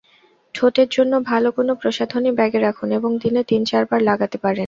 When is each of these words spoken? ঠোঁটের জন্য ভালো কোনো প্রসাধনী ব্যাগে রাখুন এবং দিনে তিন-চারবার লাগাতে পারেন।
ঠোঁটের 0.55 0.89
জন্য 0.91 1.13
ভালো 1.31 1.49
কোনো 1.51 1.71
প্রসাধনী 1.81 2.29
ব্যাগে 2.37 2.59
রাখুন 2.59 2.89
এবং 2.97 3.11
দিনে 3.23 3.41
তিন-চারবার 3.49 3.99
লাগাতে 4.09 4.37
পারেন। 4.37 4.59